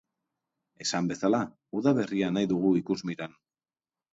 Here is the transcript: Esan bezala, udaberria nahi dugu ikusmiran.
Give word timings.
Esan 0.85 1.09
bezala, 1.11 1.41
udaberria 1.81 2.33
nahi 2.39 2.51
dugu 2.55 2.73
ikusmiran. 2.81 3.37